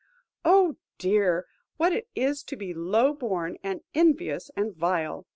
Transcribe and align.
Oh 0.43 0.77
dear, 0.97 1.45
what 1.77 1.93
it 1.93 2.07
is 2.15 2.41
to 2.45 2.55
be 2.55 2.73
low 2.73 3.13
born, 3.13 3.59
and 3.61 3.81
envious, 3.93 4.49
and 4.55 4.75
vile! 4.75 5.27